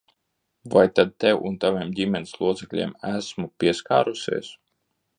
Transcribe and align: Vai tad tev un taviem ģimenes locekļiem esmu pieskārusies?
Vai 0.75 0.85
tad 0.99 1.11
tev 1.25 1.43
un 1.51 1.59
taviem 1.65 1.93
ģimenes 2.01 2.33
locekļiem 2.41 2.97
esmu 3.13 3.49
pieskārusies? 3.63 4.55